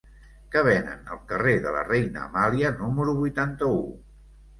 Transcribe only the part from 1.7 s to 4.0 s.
la Reina Amàlia número vuitanta-u?